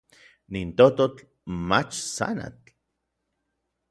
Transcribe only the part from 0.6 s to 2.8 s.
tototl mach tsanatl.